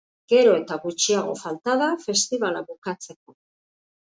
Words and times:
Gero 0.31 0.53
eta 0.61 0.77
gutxiago 0.85 1.35
falta 1.41 1.75
da 1.83 1.91
festibala 2.07 2.65
bukatzeko. 2.71 3.39